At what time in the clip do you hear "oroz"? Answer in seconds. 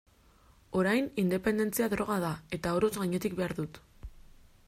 2.79-2.91